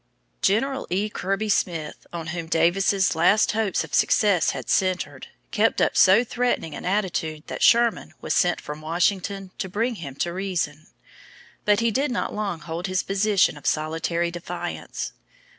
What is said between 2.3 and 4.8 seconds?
whom Davis's last hopes of success had